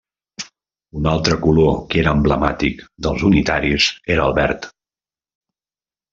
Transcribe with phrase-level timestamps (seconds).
[1.01, 4.69] Un altre color que era emblemàtic dels unitaris era el verd.